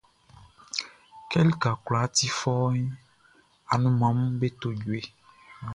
Kɛ 1.29 1.39
lika 1.47 1.69
kwlaa 1.85 2.07
ti 2.15 2.27
fɔuunʼn, 2.37 2.97
anunmanʼm 3.71 4.25
be 4.39 4.47
to 4.59 4.67
jue. 4.81 4.99